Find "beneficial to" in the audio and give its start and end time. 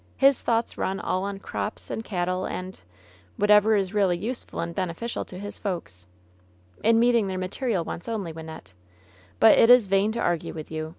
4.73-5.37